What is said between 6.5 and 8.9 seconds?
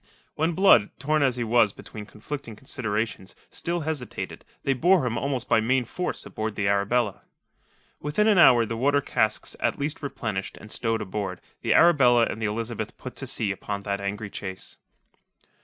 the Arabella. Within an hour, the